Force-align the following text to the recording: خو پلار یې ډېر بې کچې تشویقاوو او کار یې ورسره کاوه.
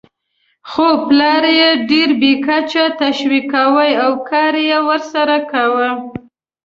خو 0.69 0.87
پلار 1.07 1.43
یې 1.59 1.69
ډېر 1.89 2.09
بې 2.21 2.33
کچې 2.45 2.85
تشویقاوو 3.01 3.85
او 4.03 4.11
کار 4.29 4.53
یې 4.69 4.77
ورسره 4.87 5.37
کاوه. 5.51 5.89